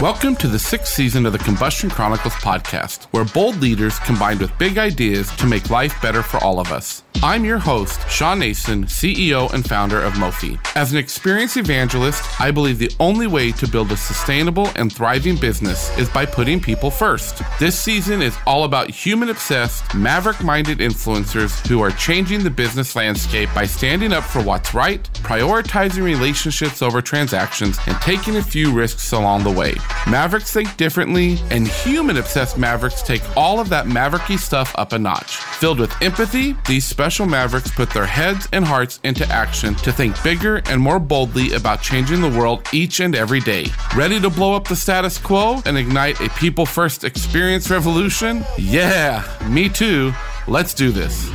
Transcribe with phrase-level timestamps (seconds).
[0.00, 4.58] Welcome to the sixth season of the Combustion Chronicles podcast, where bold leaders combined with
[4.58, 7.04] big ideas to make life better for all of us.
[7.22, 10.58] I'm your host, Shawn Nason, CEO and founder of Mofi.
[10.76, 15.36] As an experienced evangelist, I believe the only way to build a sustainable and thriving
[15.36, 17.40] business is by putting people first.
[17.60, 22.96] This season is all about human obsessed, maverick minded influencers who are changing the business
[22.96, 28.72] landscape by standing up for what's right, prioritizing relationships over transactions, and taking a few
[28.72, 29.74] risks along the way.
[30.08, 34.98] Mavericks think differently, and human obsessed mavericks take all of that mavericky stuff up a
[34.98, 35.36] notch.
[35.36, 40.22] Filled with empathy, these special mavericks put their heads and hearts into action to think
[40.22, 43.66] bigger and more boldly about changing the world each and every day.
[43.96, 48.44] Ready to blow up the status quo and ignite a people first experience revolution?
[48.58, 50.12] Yeah, me too.
[50.46, 51.30] Let's do this.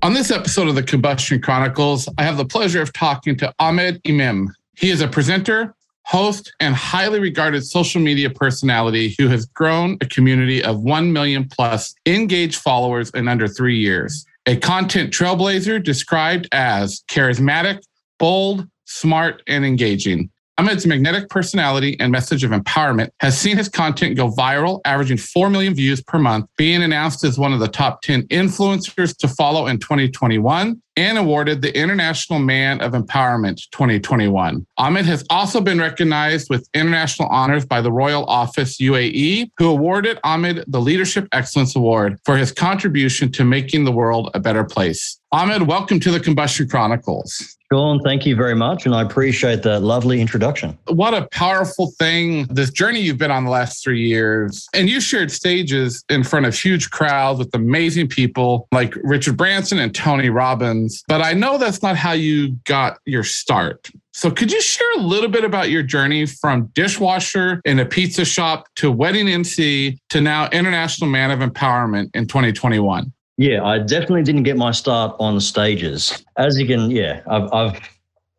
[0.00, 4.00] On this episode of the Combustion Chronicles, I have the pleasure of talking to Ahmad
[4.06, 4.54] Imam.
[4.78, 10.06] He is a presenter, host, and highly regarded social media personality who has grown a
[10.06, 14.24] community of 1 million plus engaged followers in under three years.
[14.46, 17.80] A content trailblazer described as charismatic,
[18.20, 20.30] bold, smart, and engaging.
[20.58, 25.50] Ahmad's magnetic personality and message of empowerment has seen his content go viral, averaging 4
[25.50, 29.68] million views per month, being announced as one of the top 10 influencers to follow
[29.68, 34.66] in 2021 and awarded the International Man of Empowerment 2021.
[34.78, 40.18] Ahmad has also been recognized with international honors by the Royal Office UAE, who awarded
[40.24, 45.20] Ahmad the Leadership Excellence Award for his contribution to making the world a better place.
[45.30, 47.57] Ahmad, welcome to the Combustion Chronicles.
[47.70, 48.86] Shawn, thank you very much.
[48.86, 50.78] And I appreciate that lovely introduction.
[50.86, 54.66] What a powerful thing, this journey you've been on the last three years.
[54.72, 59.78] And you shared stages in front of huge crowds with amazing people like Richard Branson
[59.78, 61.04] and Tony Robbins.
[61.08, 63.90] But I know that's not how you got your start.
[64.14, 68.24] So, could you share a little bit about your journey from dishwasher in a pizza
[68.24, 73.12] shop to wedding MC to now International Man of Empowerment in 2021?
[73.38, 76.24] Yeah, I definitely didn't get my start on stages.
[76.36, 77.80] As you can, yeah, I've I've,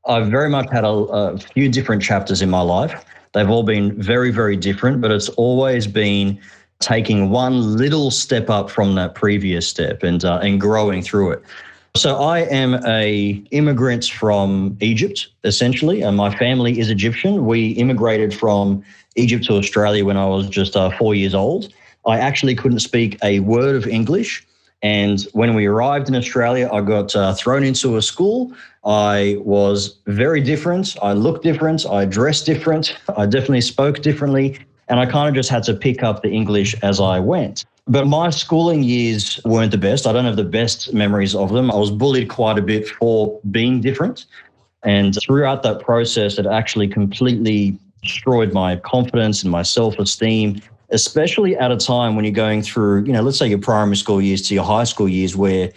[0.06, 3.06] I've very much had a, a few different chapters in my life.
[3.34, 6.38] They've all been very, very different, but it's always been
[6.80, 11.44] taking one little step up from that previous step and uh, and growing through it.
[11.96, 17.46] So I am a immigrant from Egypt, essentially, and my family is Egyptian.
[17.46, 18.84] We immigrated from
[19.16, 21.74] Egypt to Australia when I was just uh, four years old.
[22.06, 24.46] I actually couldn't speak a word of English.
[24.82, 28.54] And when we arrived in Australia, I got uh, thrown into a school.
[28.86, 30.96] I was very different.
[31.02, 31.86] I looked different.
[31.86, 32.98] I dressed different.
[33.18, 34.60] I definitely spoke differently.
[34.88, 37.66] And I kind of just had to pick up the English as I went.
[37.88, 40.08] But my schooling years weren't the best.
[40.08, 41.72] I don't have the best memories of them.
[41.72, 44.26] I was bullied quite a bit for being different.
[44.84, 50.62] And throughout that process, it actually completely destroyed my confidence and my self esteem
[50.92, 54.22] especially at a time when you're going through, you know, let's say your primary school
[54.22, 55.72] years to your high school years where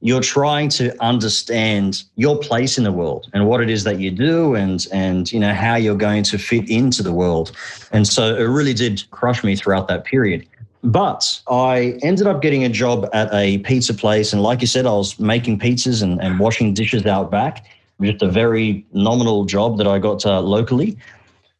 [0.00, 4.10] you're trying to understand your place in the world and what it is that you
[4.10, 7.52] do and and you know how you're going to fit into the world.
[7.90, 10.46] And so it really did crush me throughout that period.
[10.84, 14.32] But I ended up getting a job at a pizza place.
[14.32, 17.66] And like you said, I was making pizzas and, and washing dishes out back.
[18.00, 20.96] Just a very nominal job that I got uh, locally.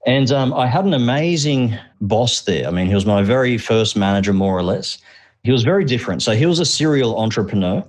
[0.08, 2.66] And um, I had an amazing boss there.
[2.66, 4.96] I mean, he was my very first manager, more or less.
[5.42, 6.22] He was very different.
[6.22, 7.84] So he was a serial entrepreneur.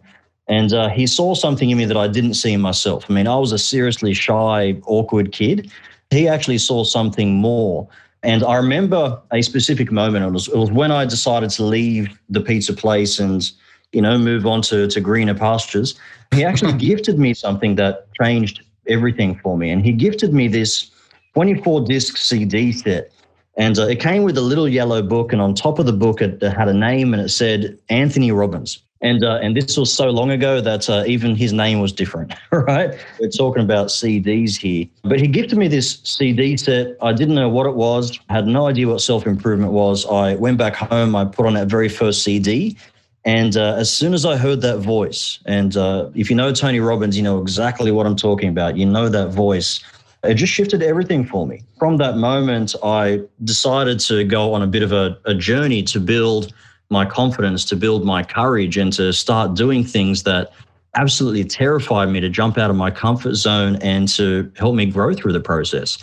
[0.50, 3.06] And uh, he saw something in me that I didn't see in myself.
[3.08, 5.72] I mean, I was a seriously shy, awkward kid.
[6.10, 7.88] He actually saw something more.
[8.22, 10.26] And I remember a specific moment.
[10.26, 13.50] It was, it was when I decided to leave the pizza place and,
[13.94, 15.98] you know, move on to, to greener pastures.
[16.36, 19.70] He actually gifted me something that changed everything for me.
[19.70, 20.92] And he gifted me this
[21.34, 23.12] 24 disc CD set.
[23.58, 26.22] And uh, it came with a little yellow book, and on top of the book,
[26.22, 28.82] it, it had a name and it said Anthony Robbins.
[29.02, 32.34] And uh, and this was so long ago that uh, even his name was different,
[32.52, 32.98] right?
[33.20, 34.88] We're talking about CDs here.
[35.04, 36.98] But he gifted me this CD set.
[37.02, 40.06] I didn't know what it was, had no idea what self improvement was.
[40.06, 42.78] I went back home, I put on that very first CD.
[43.26, 46.80] And uh, as soon as I heard that voice, and uh, if you know Tony
[46.80, 48.78] Robbins, you know exactly what I'm talking about.
[48.78, 49.82] You know that voice
[50.24, 51.64] it just shifted everything for me.
[51.78, 56.00] From that moment, I decided to go on a bit of a, a journey to
[56.00, 56.54] build
[56.90, 60.52] my confidence, to build my courage, and to start doing things that
[60.96, 65.14] absolutely terrified me to jump out of my comfort zone and to help me grow
[65.14, 65.98] through the process.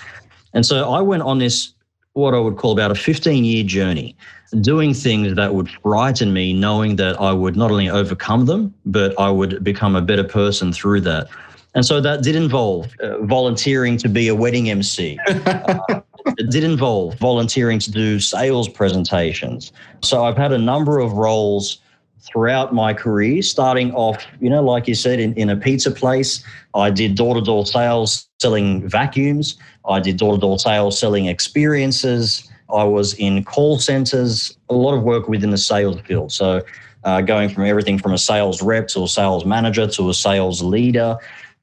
[0.55, 1.73] And so I went on this,
[2.13, 4.17] what I would call about a 15 year journey,
[4.61, 9.19] doing things that would frighten me, knowing that I would not only overcome them, but
[9.19, 11.29] I would become a better person through that.
[11.77, 15.19] And so that did involve uh, volunteering to be a wedding MC.
[15.29, 16.01] uh,
[16.39, 19.73] it did involve volunteering to do sales presentations.
[20.03, 21.79] So I've had a number of roles
[22.23, 26.43] throughout my career, starting off, you know, like you said, in, in a pizza place.
[26.75, 29.57] I did door to door sales selling vacuums.
[29.87, 32.51] I did door to door sales selling experiences.
[32.75, 36.33] I was in call centers, a lot of work within the sales field.
[36.33, 36.63] So,
[37.05, 40.63] uh, going from everything from a sales rep to a sales manager to a sales
[40.63, 41.17] leader.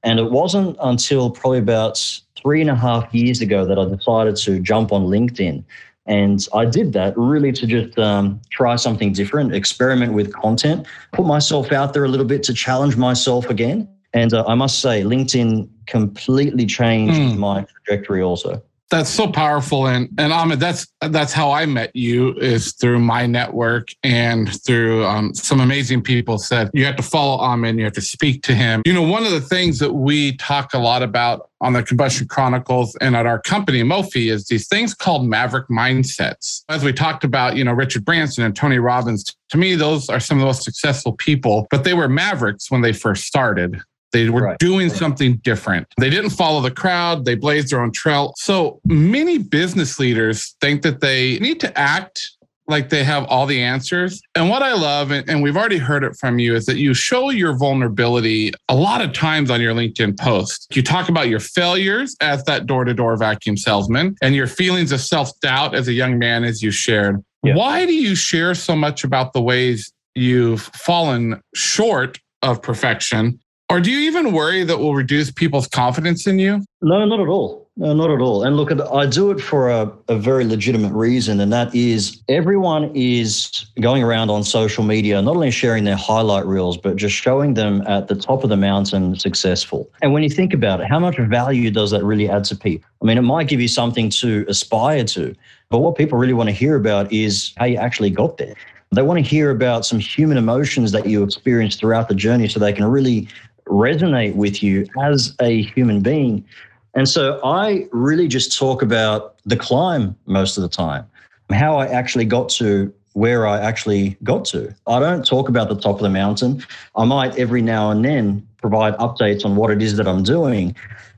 [0.04, 2.00] And it wasn't until probably about
[2.38, 5.64] three and a half years ago that I decided to jump on LinkedIn.
[6.06, 11.26] And I did that really to just um, try something different, experiment with content, put
[11.26, 13.88] myself out there a little bit to challenge myself again.
[14.14, 17.38] And uh, I must say, LinkedIn completely changed mm.
[17.38, 18.62] my trajectory also
[18.94, 19.88] that's so powerful.
[19.88, 25.04] And and Ahmad that's that's how I met you is through my network and through
[25.06, 28.54] um, some amazing people said you have to follow Ahmad you have to speak to
[28.54, 28.84] him.
[28.86, 32.28] You know one of the things that we talk a lot about on the combustion
[32.28, 36.64] chronicles and at our company Mofi is these things called maverick mindsets.
[36.70, 40.20] As we talked about you know Richard Branson and Tony Robbins to me those are
[40.20, 43.82] some of the most successful people but they were mavericks when they first started
[44.14, 44.60] they were right.
[44.60, 45.88] doing something different.
[45.98, 47.26] They didn't follow the crowd.
[47.26, 48.34] They blazed their own trail.
[48.38, 52.30] So many business leaders think that they need to act
[52.68, 54.22] like they have all the answers.
[54.36, 57.30] And what I love, and we've already heard it from you, is that you show
[57.30, 60.74] your vulnerability a lot of times on your LinkedIn post.
[60.74, 64.92] You talk about your failures as that door to door vacuum salesman and your feelings
[64.92, 67.22] of self doubt as a young man, as you shared.
[67.44, 67.56] Yeah.
[67.56, 73.40] Why do you share so much about the ways you've fallen short of perfection
[73.70, 76.64] or do you even worry that will reduce people's confidence in you?
[76.82, 77.64] No, not at all.
[77.76, 78.44] No, not at all.
[78.44, 82.92] And look, I do it for a, a very legitimate reason, and that is everyone
[82.94, 87.56] is going around on social media, not only sharing their highlight reels, but just showing
[87.56, 89.90] them at the top of the mountain successful.
[90.04, 92.88] And when you think about it, how much value does that really add to people?
[93.02, 95.34] I mean, it might give you something to aspire to,
[95.70, 98.54] but what people really want to hear about is how you actually got there.
[98.92, 102.60] They want to hear about some human emotions that you experienced throughout the journey so
[102.60, 103.28] they can really
[103.74, 106.46] resonate with you as a human being.
[106.94, 111.06] And so I really just talk about the climb most of the time,
[111.52, 114.74] how I actually got to where I actually got to.
[114.88, 116.64] I don't talk about the top of the mountain.
[116.96, 120.76] I might every now and then provide updates on what it is that I'm doing.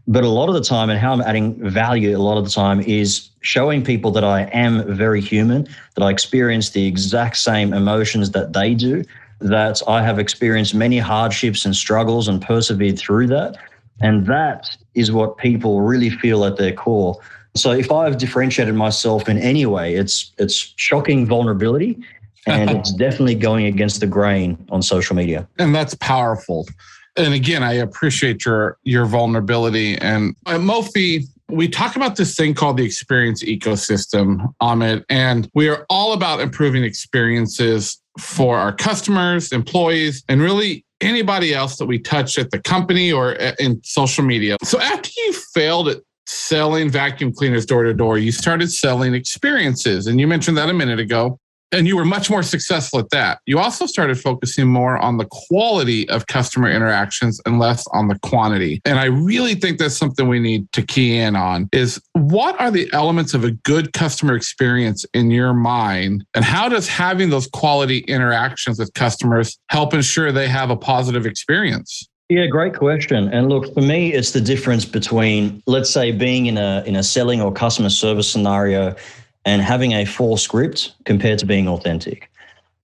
[0.07, 2.51] But a lot of the time, and how I'm adding value a lot of the
[2.51, 7.73] time is showing people that I am very human, that I experience the exact same
[7.73, 9.03] emotions that they do,
[9.39, 13.57] that I have experienced many hardships and struggles and persevered through that.
[14.01, 17.17] And that is what people really feel at their core.
[17.55, 21.97] So if I've differentiated myself in any way, it's it's shocking vulnerability
[22.45, 25.47] and it's definitely going against the grain on social media.
[25.57, 26.67] And that's powerful.
[27.17, 29.97] And again, I appreciate your your vulnerability.
[29.97, 35.49] And uh, at Mofi, we talk about this thing called the experience ecosystem, Ahmad, and
[35.53, 41.85] we are all about improving experiences for our customers, employees, and really anybody else that
[41.85, 44.57] we touch at the company or uh, in social media.
[44.63, 50.07] So after you failed at selling vacuum cleaners door to door, you started selling experiences.
[50.07, 51.39] And you mentioned that a minute ago
[51.71, 53.39] and you were much more successful at that.
[53.45, 58.17] You also started focusing more on the quality of customer interactions and less on the
[58.19, 58.81] quantity.
[58.85, 62.71] And I really think that's something we need to key in on is what are
[62.71, 67.47] the elements of a good customer experience in your mind and how does having those
[67.47, 72.07] quality interactions with customers help ensure they have a positive experience?
[72.29, 73.29] Yeah, great question.
[73.29, 77.03] And look, for me, it's the difference between, let's say, being in a in a
[77.03, 78.95] selling or customer service scenario
[79.45, 82.29] and having a full script compared to being authentic.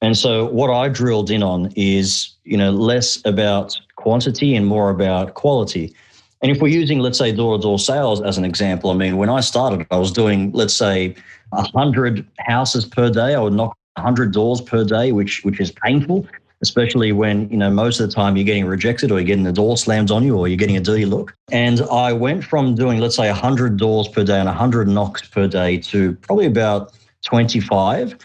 [0.02, 4.90] And so what I drilled in on is, you know, less about quantity and more
[4.90, 5.94] about quality.
[6.42, 9.42] And if we're using, let's say, door-to-door sales as an example, I mean, when I
[9.42, 11.16] started, I was doing, let's say,
[11.50, 13.36] 100 houses per day.
[13.36, 16.26] I would knock 100 doors per day, which which is painful
[16.62, 19.52] especially when you know most of the time you're getting rejected or you're getting the
[19.52, 21.36] door slammed on you or you're getting a dirty look.
[21.52, 25.48] And I went from doing let's say 100 doors per day and 100 knocks per
[25.48, 28.18] day to probably about 25.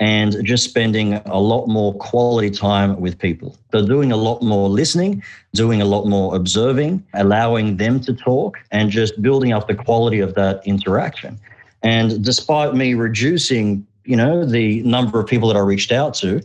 [0.00, 3.56] and just spending a lot more quality time with people.
[3.70, 5.22] So, doing a lot more listening,
[5.54, 10.18] doing a lot more observing, allowing them to talk, and just building up the quality
[10.18, 11.38] of that interaction.
[11.84, 16.42] And despite me reducing, you know, the number of people that I reached out to,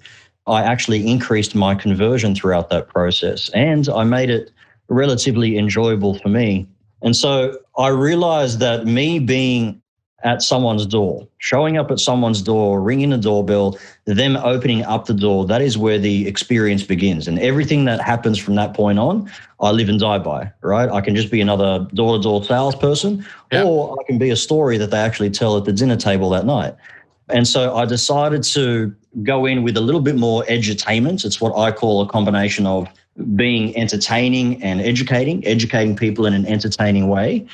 [0.47, 4.51] I actually increased my conversion throughout that process and I made it
[4.87, 6.67] relatively enjoyable for me.
[7.01, 9.81] And so I realized that me being
[10.23, 15.13] at someone's door, showing up at someone's door, ringing the doorbell, them opening up the
[15.13, 17.27] door, that is where the experience begins.
[17.27, 20.89] And everything that happens from that point on, I live and die by, right?
[20.89, 23.63] I can just be another door to door salesperson, yeah.
[23.63, 26.45] or I can be a story that they actually tell at the dinner table that
[26.45, 26.75] night.
[27.29, 31.25] And so I decided to go in with a little bit more edutainment.
[31.25, 32.87] It's what I call a combination of
[33.35, 37.47] being entertaining and educating, educating people in an entertaining way,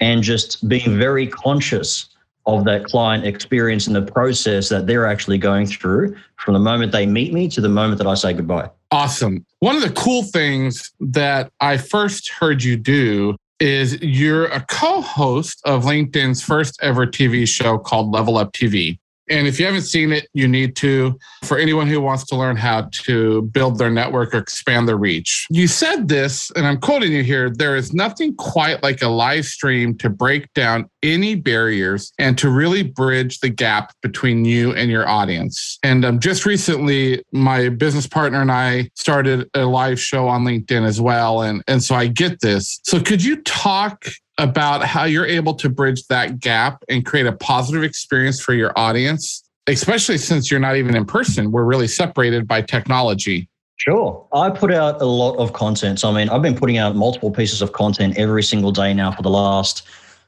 [0.00, 2.08] and just being very conscious
[2.46, 6.92] of that client experience and the process that they're actually going through from the moment
[6.92, 8.68] they meet me to the moment that I say goodbye.
[8.90, 9.46] Awesome.
[9.60, 15.00] One of the cool things that I first heard you do is you're a co
[15.00, 18.98] host of LinkedIn's first ever TV show called Level Up TV.
[19.28, 21.18] And if you haven't seen it, you need to.
[21.44, 25.46] For anyone who wants to learn how to build their network or expand their reach,
[25.50, 29.44] you said this, and I'm quoting you here there is nothing quite like a live
[29.44, 34.90] stream to break down any barriers and to really bridge the gap between you and
[34.90, 35.78] your audience.
[35.82, 40.84] And um, just recently, my business partner and I started a live show on LinkedIn
[40.84, 41.42] as well.
[41.42, 42.80] And, and so I get this.
[42.84, 44.06] So could you talk
[44.38, 48.72] about how you're able to bridge that gap and create a positive experience for your
[48.76, 51.52] audience, especially since you're not even in person.
[51.52, 53.48] We're really separated by technology.
[53.76, 54.26] Sure.
[54.32, 56.00] I put out a lot of content.
[56.00, 59.12] So, I mean, I've been putting out multiple pieces of content every single day now
[59.12, 59.82] for the last,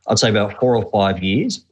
[0.08, 1.64] I'd say, about four or five years.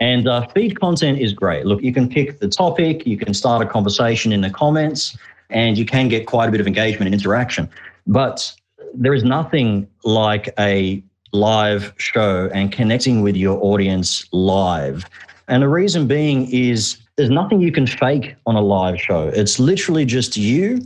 [0.00, 1.66] And uh, feed content is great.
[1.66, 5.16] Look, you can pick the topic, you can start a conversation in the comments,
[5.50, 7.68] and you can get quite a bit of engagement and interaction.
[8.06, 8.52] But
[8.94, 15.08] there is nothing like a live show and connecting with your audience live.
[15.48, 19.28] And the reason being is there's nothing you can fake on a live show.
[19.28, 20.80] It's literally just you,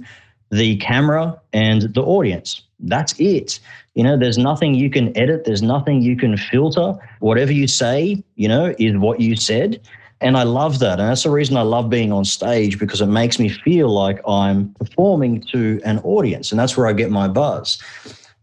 [0.51, 2.63] the camera, and the audience.
[2.81, 3.61] That's it.
[3.95, 6.95] You know, there's nothing you can edit, there's nothing you can filter.
[7.21, 9.81] Whatever you say, you know, is what you said.
[10.21, 10.99] And I love that.
[11.01, 14.21] And that's the reason I love being on stage because it makes me feel like
[14.27, 16.51] I'm performing to an audience.
[16.51, 17.79] And that's where I get my buzz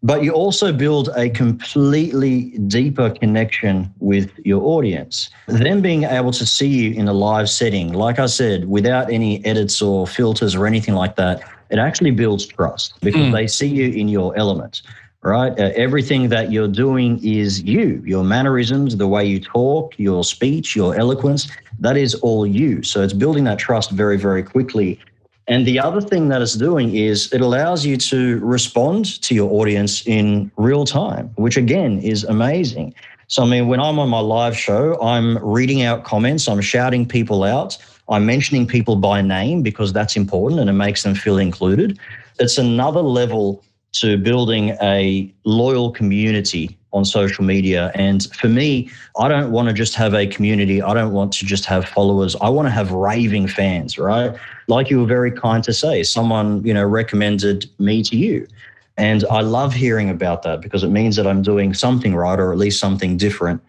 [0.03, 5.29] but you also build a completely deeper connection with your audience.
[5.48, 9.46] Them being able to see you in a live setting, like I said, without any
[9.46, 13.31] edits or filters or anything like that, it actually builds trust because mm.
[13.31, 14.81] they see you in your element,
[15.22, 15.58] right?
[15.58, 20.75] Uh, everything that you're doing is you, your mannerisms, the way you talk, your speech,
[20.75, 21.48] your eloquence,
[21.79, 22.81] that is all you.
[22.84, 25.00] So it's building that trust very, very quickly
[25.48, 29.52] and the other thing that it's doing is it allows you to respond to your
[29.52, 32.94] audience in real time, which again is amazing.
[33.28, 37.08] So, I mean, when I'm on my live show, I'm reading out comments, I'm shouting
[37.08, 37.78] people out,
[38.10, 41.98] I'm mentioning people by name because that's important and it makes them feel included.
[42.40, 47.92] It's another level to building a loyal community on social media.
[47.96, 50.82] And for me, I don't want to just have a community.
[50.82, 52.36] I don't want to just have followers.
[52.42, 54.36] I want to have raving fans, right?
[54.72, 58.48] Like you were very kind to say, someone, you know, recommended me to you.
[58.96, 62.54] And I love hearing about that because it means that I'm doing something right or
[62.54, 63.62] at least something different.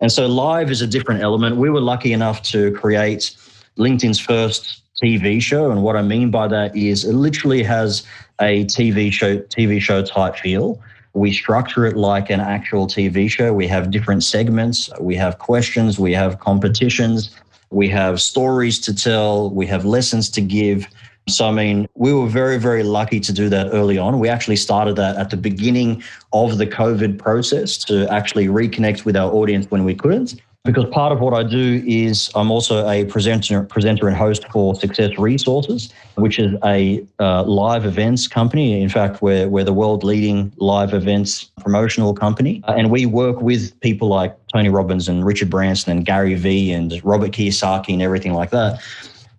[0.00, 1.56] And so live is a different element.
[1.56, 3.34] We were lucky enough to create
[3.78, 5.70] LinkedIn's first TV show.
[5.70, 8.06] And what I mean by that is it literally has
[8.38, 10.78] a TV show, TV show type feel.
[11.14, 13.54] We structure it like an actual TV show.
[13.54, 17.30] We have different segments, we have questions, we have competitions,
[17.70, 20.86] we have stories to tell, we have lessons to give.
[21.28, 24.18] So, I mean, we were very, very lucky to do that early on.
[24.18, 29.16] We actually started that at the beginning of the COVID process to actually reconnect with
[29.16, 33.06] our audience when we couldn't because part of what I do is I'm also a
[33.06, 38.82] presenter, presenter and host for Success Resources, which is a uh, live events company.
[38.82, 42.62] In fact, we're, we're the world leading live events promotional company.
[42.68, 46.72] Uh, and we work with people like Tony Robbins and Richard Branson and Gary Vee
[46.72, 48.82] and Robert Kiyosaki and everything like that.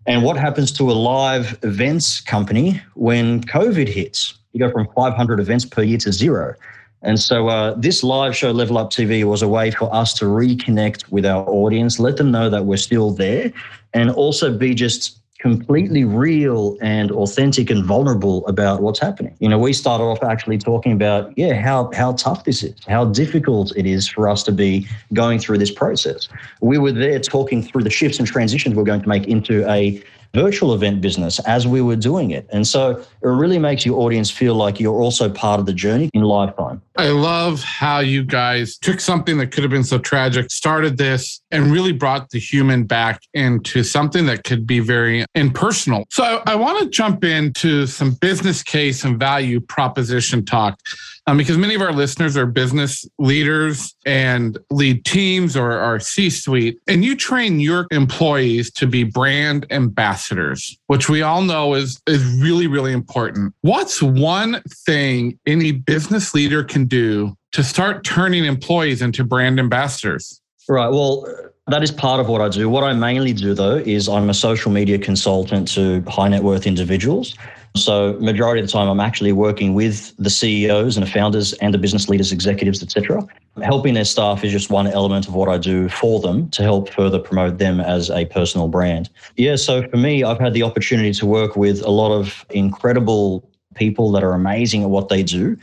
[0.08, 4.34] And what happens to a live events company when COVID hits?
[4.54, 6.56] You go from 500 events per year to zero.
[7.04, 10.26] And so uh, this live show, Level Up TV, was a way for us to
[10.26, 13.52] reconnect with our audience, let them know that we're still there,
[13.94, 19.36] and also be just completely real and authentic and vulnerable about what's happening.
[19.40, 23.06] You know, we started off actually talking about, yeah, how how tough this is, how
[23.06, 26.30] difficult it is for us to be going through this process.
[26.62, 30.04] We were there talking through the shifts and transitions we're going to make into a
[30.34, 32.48] virtual event business as we were doing it.
[32.52, 36.10] And so it really makes your audience feel like you're also part of the journey
[36.14, 36.82] in lifetime.
[36.98, 41.42] I love how you guys took something that could have been so tragic, started this,
[41.52, 46.06] and really brought the human back into something that could be very impersonal.
[46.10, 50.80] So I, I want to jump into some business case and value proposition talk
[51.28, 56.30] um, because many of our listeners are business leaders and lead teams or are C
[56.30, 56.80] suite.
[56.88, 62.24] And you train your employees to be brand ambassadors, which we all know is, is
[62.42, 63.54] really, really important.
[63.62, 70.42] What's one thing any business leader can do to start turning employees into brand ambassadors?
[70.70, 70.90] Right.
[70.90, 71.26] Well,
[71.68, 72.70] that is part of what I do.
[72.70, 76.66] What I mainly do, though, is I'm a social media consultant to high net worth
[76.66, 77.36] individuals.
[77.76, 81.74] So majority of the time, I'm actually working with the CEOs and the founders and
[81.74, 83.26] the business leaders, executives, etc.
[83.64, 86.90] Helping their staff is just one element of what I do for them to help
[86.90, 89.10] further promote them as a personal brand.
[89.38, 93.50] Yeah, so for me, I've had the opportunity to work with a lot of incredible
[93.76, 95.58] people that are amazing at what they do.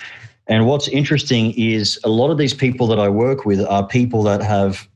[0.49, 4.23] And what's interesting is a lot of these people that I work with are people
[4.25, 4.89] that have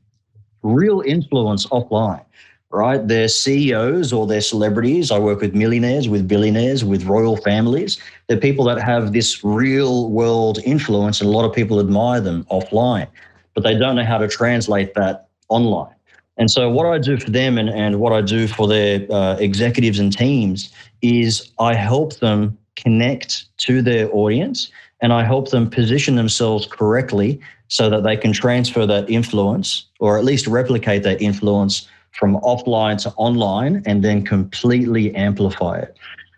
[0.63, 2.25] real influence offline
[2.73, 3.07] right?
[3.07, 5.11] They're CEOs or they're celebrities.
[5.11, 7.99] I work with millionaires, with billionaires, with royal families.
[8.27, 12.45] They're people that have this real world influence, and a lot of people admire them
[12.45, 13.07] offline,
[13.53, 15.93] but they don't know how to translate that online.
[16.37, 19.35] And so, what I do for them and, and what I do for their uh,
[19.35, 24.71] executives and teams is I help them connect to their audience
[25.03, 30.17] and I help them position themselves correctly so that they can transfer that influence or
[30.17, 35.97] at least replicate that influence from offline to online and then completely amplify it.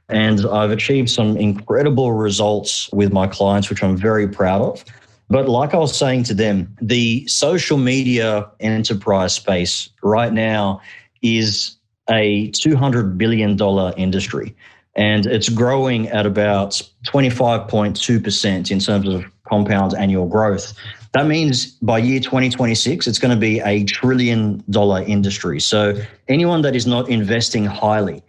[0.10, 4.84] And I've achieved some incredible results with my clients, which I'm very proud of.
[5.30, 10.82] But like I was saying to them, the social media enterprise space right now
[11.22, 11.76] is
[12.10, 13.60] a $200 billion
[13.98, 14.56] industry.
[14.96, 20.74] And it's growing at about 25.2% in terms of compound annual growth.
[21.14, 25.60] That means by year 2026, it's going to be a trillion dollar industry.
[25.60, 25.98] So
[26.28, 28.22] anyone that is not investing highly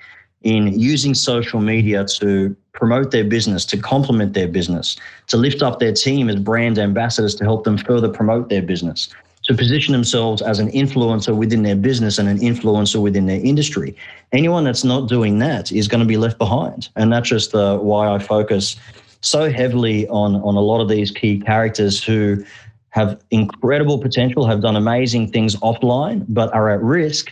[0.42, 5.80] in using social media to promote their business, to complement their business, to lift up
[5.80, 9.08] their team as brand ambassadors to help them further promote their business,
[9.46, 13.96] to position themselves as an influencer within their business and an influencer within their industry.
[14.32, 16.88] Anyone that's not doing that is going to be left behind.
[16.96, 18.76] And that's just uh, why I focus
[19.20, 22.44] so heavily on, on a lot of these key characters who
[22.90, 27.30] have incredible potential, have done amazing things offline, but are at risk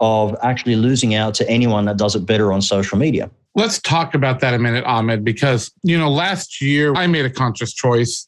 [0.00, 3.30] of actually losing out to anyone that does it better on social media.
[3.54, 7.30] Let's talk about that a minute, Ahmad, because, you know, last year I made a
[7.30, 8.26] conscious choice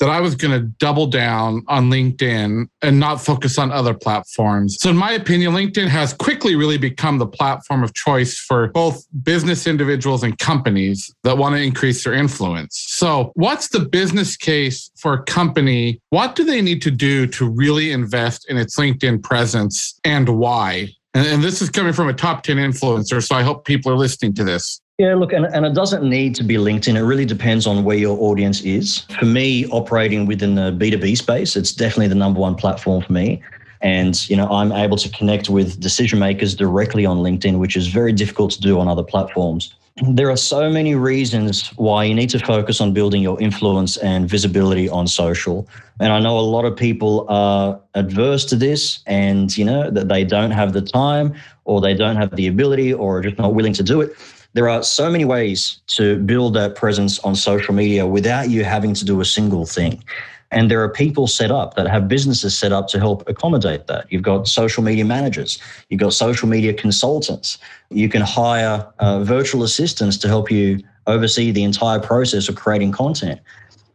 [0.00, 4.76] that I was going to double down on LinkedIn and not focus on other platforms.
[4.80, 9.04] So, in my opinion, LinkedIn has quickly really become the platform of choice for both
[9.22, 12.84] business individuals and companies that want to increase their influence.
[12.88, 16.00] So, what's the business case for a company?
[16.10, 20.88] What do they need to do to really invest in its LinkedIn presence and why?
[21.14, 23.22] And, this is coming from a top 10 influencer.
[23.22, 24.80] So, I hope people are listening to this.
[24.98, 26.94] Yeah, look, and, and it doesn't need to be LinkedIn.
[26.94, 29.00] It really depends on where your audience is.
[29.18, 33.42] For me, operating within the B2B space, it's definitely the number one platform for me.
[33.80, 37.88] And, you know, I'm able to connect with decision makers directly on LinkedIn, which is
[37.88, 39.74] very difficult to do on other platforms.
[40.12, 44.28] There are so many reasons why you need to focus on building your influence and
[44.28, 45.68] visibility on social.
[45.98, 50.08] And I know a lot of people are adverse to this and, you know, that
[50.08, 53.54] they don't have the time or they don't have the ability or are just not
[53.54, 54.16] willing to do it
[54.54, 58.94] there are so many ways to build that presence on social media without you having
[58.94, 60.02] to do a single thing.
[60.50, 64.06] And there are people set up that have businesses set up to help accommodate that.
[64.10, 67.58] You've got social media managers, you've got social media consultants.
[67.90, 72.92] You can hire uh, virtual assistants to help you oversee the entire process of creating
[72.92, 73.40] content.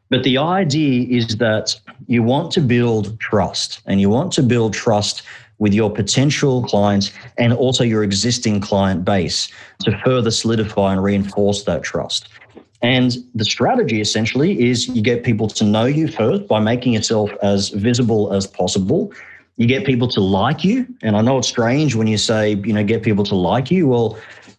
[0.10, 4.74] But the idea is that you want to build trust and you want to build
[4.74, 5.24] trust
[5.60, 11.64] with your potential clients and also your existing client base to further solidify and reinforce
[11.64, 12.30] that trust.
[12.82, 17.30] And the strategy essentially is you get people to know you first by making yourself
[17.44, 19.12] as visible as possible.
[19.58, 20.88] You get people to like you.
[21.02, 23.88] And I know it's strange when you say, you know, get people to like you.
[23.88, 24.18] Well,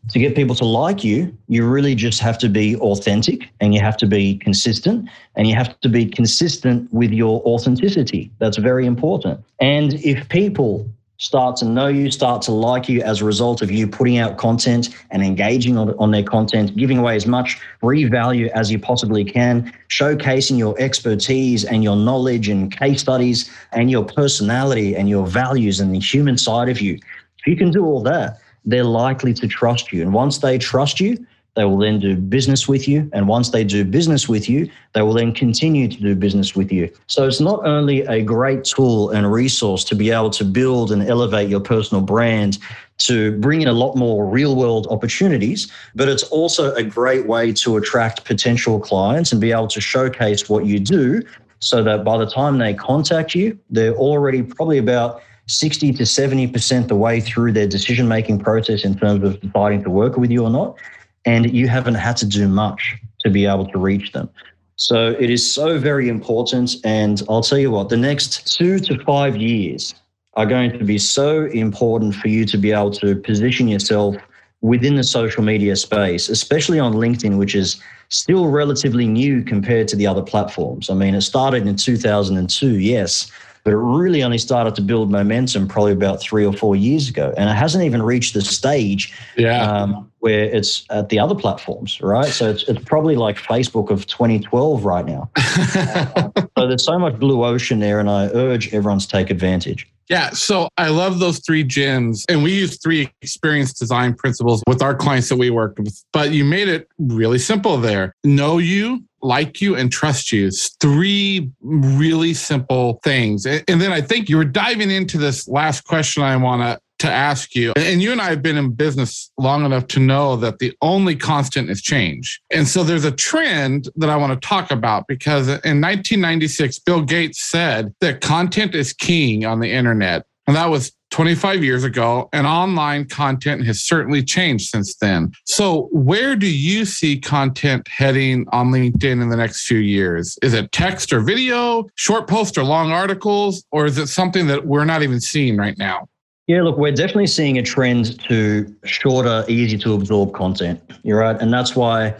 [0.08, 3.80] to get people to like you, you really just have to be authentic and you
[3.80, 8.30] have to be consistent and you have to be consistent with your authenticity.
[8.38, 9.40] That's very important.
[9.60, 13.70] And if people start to know you, start to like you as a result of
[13.70, 18.48] you putting out content and engaging on, on their content, giving away as much revalue
[18.48, 24.02] as you possibly can, showcasing your expertise and your knowledge and case studies and your
[24.02, 26.94] personality and your values and the human side of you.
[27.38, 30.02] If you can do all that, they're likely to trust you.
[30.02, 33.10] And once they trust you, they will then do business with you.
[33.12, 36.70] And once they do business with you, they will then continue to do business with
[36.70, 36.90] you.
[37.08, 41.02] So it's not only a great tool and resource to be able to build and
[41.02, 42.58] elevate your personal brand
[42.98, 47.52] to bring in a lot more real world opportunities, but it's also a great way
[47.54, 51.22] to attract potential clients and be able to showcase what you do
[51.58, 56.88] so that by the time they contact you, they're already probably about 60 to 70%
[56.88, 60.44] the way through their decision making process in terms of deciding to work with you
[60.44, 60.76] or not
[61.24, 64.28] and you haven't had to do much to be able to reach them.
[64.76, 66.76] So it is so very important.
[66.84, 69.94] And I'll tell you what, the next two to five years
[70.34, 74.16] are going to be so important for you to be able to position yourself
[74.62, 79.96] within the social media space, especially on LinkedIn, which is still relatively new compared to
[79.96, 80.88] the other platforms.
[80.88, 83.30] I mean, it started in 2002, yes,
[83.64, 87.32] but it really only started to build momentum probably about three or four years ago.
[87.36, 89.62] And it hasn't even reached the stage yeah.
[89.62, 92.28] um, where it's at the other platforms, right?
[92.28, 95.30] So it's, it's probably like Facebook of 2012 right now.
[95.36, 99.90] uh, so there's so much blue ocean there, and I urge everyone to take advantage.
[100.10, 102.24] Yeah, so I love those three gems.
[102.28, 106.02] And we use three experience design principles with our clients that we worked with.
[106.12, 108.12] But you made it really simple there.
[108.24, 110.46] Know you, like you and trust you.
[110.46, 113.46] It's three really simple things.
[113.46, 117.10] And then I think you were diving into this last question I want to to
[117.10, 117.72] ask you.
[117.76, 121.16] And you and I have been in business long enough to know that the only
[121.16, 122.40] constant is change.
[122.50, 127.02] And so there's a trend that I want to talk about because in 1996, Bill
[127.02, 130.26] Gates said that content is king on the internet.
[130.46, 135.32] And that was 25 years ago, and online content has certainly changed since then.
[135.44, 140.38] So, where do you see content heading on LinkedIn in the next few years?
[140.42, 144.66] Is it text or video, short posts or long articles, or is it something that
[144.66, 146.08] we're not even seeing right now?
[146.46, 150.80] Yeah, look, we're definitely seeing a trend to shorter, easy to absorb content.
[151.04, 151.40] You're right.
[151.40, 152.14] And that's why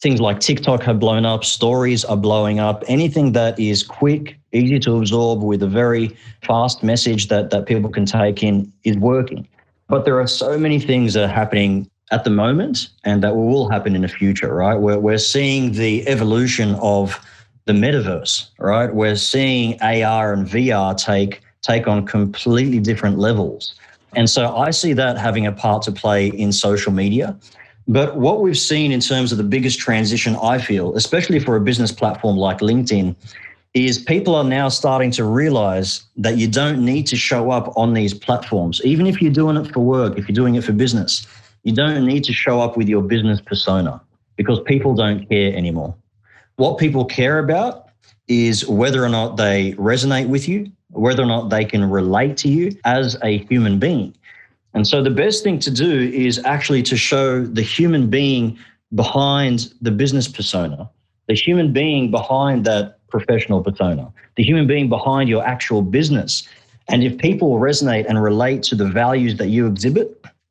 [0.00, 2.82] things like TikTok have blown up, stories are blowing up.
[2.88, 7.90] Anything that is quick, easy to absorb with a very fast message that, that people
[7.90, 9.46] can take in is working.
[9.88, 13.68] But there are so many things that are happening at the moment and that will
[13.68, 14.76] happen in the future, right?
[14.76, 17.18] We're, we're seeing the evolution of
[17.66, 18.94] the metaverse, right?
[18.94, 23.74] We're seeing AR and VR take take on completely different levels.
[24.14, 27.36] And so I see that having a part to play in social media.
[27.88, 31.60] But what we've seen in terms of the biggest transition, I feel, especially for a
[31.60, 33.16] business platform like LinkedIn,
[33.74, 37.92] is people are now starting to realize that you don't need to show up on
[37.92, 38.80] these platforms.
[38.84, 41.26] Even if you're doing it for work, if you're doing it for business,
[41.64, 44.00] you don't need to show up with your business persona
[44.36, 45.94] because people don't care anymore.
[46.56, 47.88] What people care about
[48.28, 52.48] is whether or not they resonate with you, whether or not they can relate to
[52.48, 54.14] you as a human being.
[54.74, 58.56] And so the best thing to do is actually to show the human being
[58.94, 60.88] behind the business persona,
[61.26, 66.32] the human being behind that professional persona, the human being behind your actual business.
[66.88, 70.06] And if people resonate and relate to the values that you exhibit,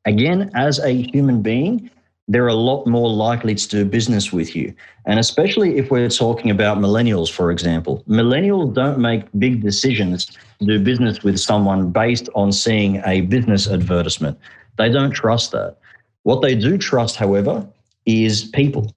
[0.06, 1.90] again, as a human being,
[2.26, 4.72] they're a lot more likely to do business with you.
[5.04, 10.24] And especially if we're talking about millennials, for example, millennials don't make big decisions
[10.58, 14.38] to do business with someone based on seeing a business advertisement.
[14.78, 15.76] They don't trust that.
[16.22, 17.66] What they do trust, however,
[18.06, 18.90] is people.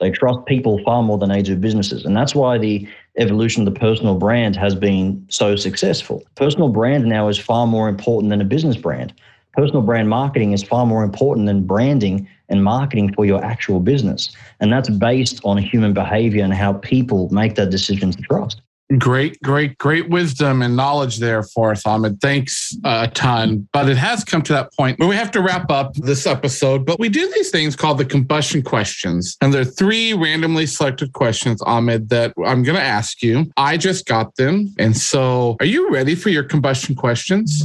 [0.00, 2.04] They trust people far more than they do businesses.
[2.04, 2.86] And that's why the
[3.18, 6.22] evolution of the personal brand has been so successful.
[6.34, 9.12] Personal brand now is far more important than a business brand.
[9.52, 14.34] Personal brand marketing is far more important than branding and marketing for your actual business.
[14.60, 18.60] And that's based on human behavior and how people make their decisions to trust.
[18.98, 22.20] Great, great, great wisdom and knowledge there for us, Ahmad.
[22.20, 23.66] Thanks uh, a ton.
[23.72, 26.84] But it has come to that point where we have to wrap up this episode.
[26.84, 29.38] But we do these things called the combustion questions.
[29.40, 33.50] And there are three randomly selected questions, Ahmad, that I'm going to ask you.
[33.56, 34.74] I just got them.
[34.78, 37.64] And so are you ready for your combustion questions?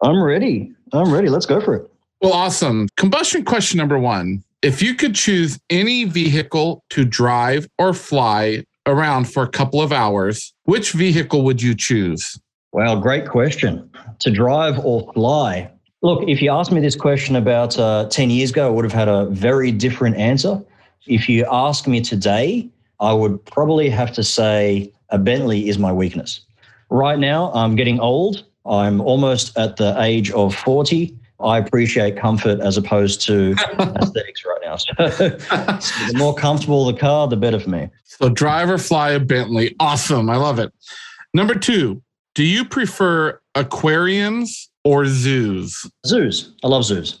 [0.00, 0.72] I'm ready.
[0.92, 1.28] I'm ready.
[1.28, 1.90] Let's go for it.
[2.20, 2.88] Well, awesome.
[2.96, 4.44] Combustion question number one.
[4.62, 9.92] If you could choose any vehicle to drive or fly around for a couple of
[9.92, 12.38] hours, which vehicle would you choose?
[12.72, 13.90] Well, great question.
[14.20, 15.70] To drive or fly?
[16.02, 18.92] Look, if you asked me this question about uh, 10 years ago, I would have
[18.92, 20.60] had a very different answer.
[21.06, 22.68] If you ask me today,
[22.98, 26.40] I would probably have to say a Bentley is my weakness.
[26.90, 31.16] Right now, I'm getting old I'm almost at the age of 40.
[31.42, 34.76] I appreciate comfort as opposed to aesthetics right now.
[34.76, 34.92] So,
[35.78, 37.88] so the more comfortable the car, the better for me.
[38.04, 39.74] So drive or fly a Bentley.
[39.80, 40.30] Awesome.
[40.30, 40.72] I love it.
[41.34, 42.02] Number two,
[42.34, 45.86] do you prefer aquariums or zoos?
[46.06, 46.54] Zoos.
[46.62, 47.20] I love zoos.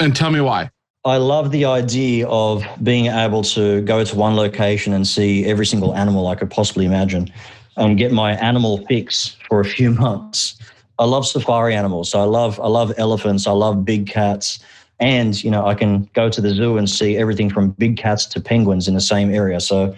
[0.00, 0.70] And tell me why.
[1.04, 5.64] I love the idea of being able to go to one location and see every
[5.64, 7.32] single animal I could possibly imagine
[7.76, 10.58] and get my animal fix for a few months.
[11.00, 12.10] I love safari animals.
[12.10, 13.46] So I love I love elephants.
[13.46, 14.60] I love big cats.
[15.00, 18.26] And you know, I can go to the zoo and see everything from big cats
[18.26, 19.58] to penguins in the same area.
[19.60, 19.94] So,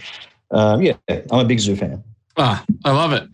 [0.52, 2.02] uh, yeah, I'm a big zoo fan.
[2.36, 3.28] Ah, I love it,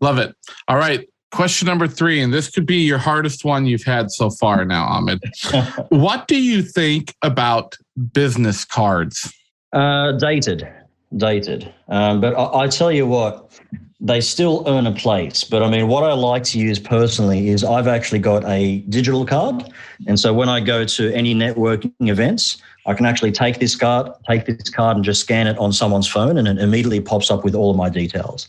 [0.00, 0.34] love it.
[0.66, 4.30] All right, question number three, and this could be your hardest one you've had so
[4.30, 4.64] far.
[4.64, 5.20] Now, Ahmad,
[5.90, 7.76] what do you think about
[8.12, 9.32] business cards?
[9.72, 10.68] Uh, dated,
[11.16, 11.72] dated.
[11.88, 13.58] Um, but I, I tell you what,
[14.00, 15.42] they still earn a place.
[15.44, 19.24] But I mean, what I like to use personally is I've actually got a digital
[19.24, 19.72] card.
[20.06, 24.12] And so when I go to any networking events, I can actually take this card,
[24.28, 27.42] take this card and just scan it on someone's phone and it immediately pops up
[27.42, 28.48] with all of my details.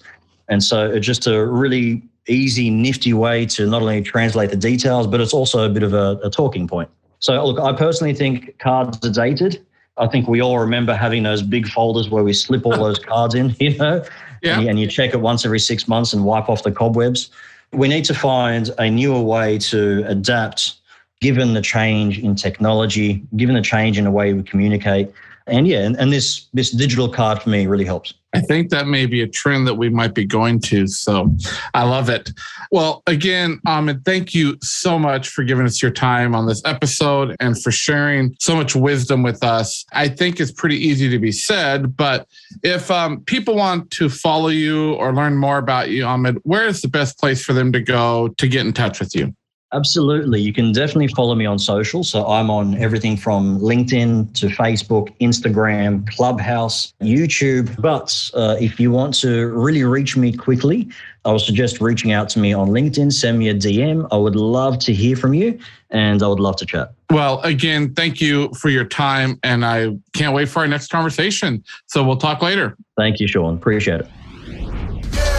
[0.50, 5.08] And so it's just a really easy, nifty way to not only translate the details,
[5.08, 6.90] but it's also a bit of a, a talking point.
[7.20, 9.66] So look, I personally think cards are dated.
[9.98, 13.34] I think we all remember having those big folders where we slip all those cards
[13.34, 14.04] in, you know,
[14.42, 14.60] yeah.
[14.60, 17.30] and, and you check it once every six months and wipe off the cobwebs.
[17.74, 20.76] We need to find a newer way to adapt
[21.20, 25.12] given the change in technology, given the change in the way we communicate.
[25.48, 28.14] And yeah, and, and this this digital card for me really helps.
[28.34, 30.86] I think that may be a trend that we might be going to.
[30.88, 31.36] So
[31.74, 32.32] I love it.
[32.72, 37.36] Well, again, Ahmad, thank you so much for giving us your time on this episode
[37.40, 39.86] and for sharing so much wisdom with us.
[39.94, 42.28] I think it's pretty easy to be said, but
[42.64, 46.82] if um, people want to follow you or learn more about you, Ahmad, where is
[46.82, 49.34] the best place for them to go to get in touch with you?
[49.74, 50.40] Absolutely.
[50.40, 52.04] You can definitely follow me on social.
[52.04, 57.80] So I'm on everything from LinkedIn to Facebook, Instagram, Clubhouse, YouTube.
[57.82, 60.88] But uh, if you want to really reach me quickly,
[61.26, 63.12] I would suggest reaching out to me on LinkedIn.
[63.12, 64.08] Send me a DM.
[64.10, 66.94] I would love to hear from you and I would love to chat.
[67.10, 69.38] Well, again, thank you for your time.
[69.44, 71.64] And I can't wait for our next conversation.
[71.88, 72.78] So we'll talk later.
[72.96, 73.56] Thank you, Shawn.
[73.56, 75.37] Appreciate it.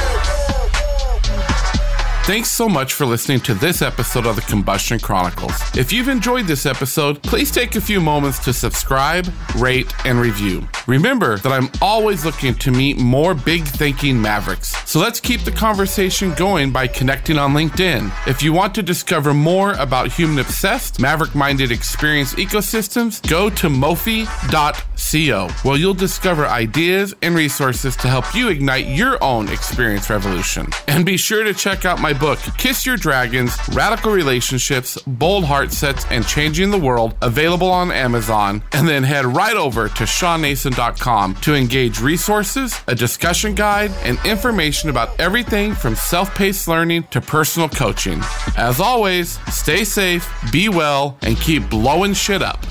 [2.29, 5.55] Thanks so much for listening to this episode of the Combustion Chronicles.
[5.75, 10.69] If you've enjoyed this episode, please take a few moments to subscribe, rate, and review.
[10.87, 14.77] Remember that I'm always looking to meet more big thinking mavericks.
[14.87, 18.13] So let's keep the conversation going by connecting on LinkedIn.
[18.27, 23.69] If you want to discover more about human obsessed, maverick minded experience ecosystems, go to
[23.69, 30.67] mofi.co, where you'll discover ideas and resources to help you ignite your own experience revolution.
[30.89, 35.73] And be sure to check out my book, Kiss Your Dragons Radical Relationships, Bold Heart
[35.73, 38.63] Sets, and Changing the World, available on Amazon.
[38.73, 44.91] And then head right over to ShawnNason.com to engage resources, a discussion guide, and information
[44.91, 48.21] about everything from self paced learning to personal coaching.
[48.57, 52.65] As always, stay safe, be well, and keep blowing shit up.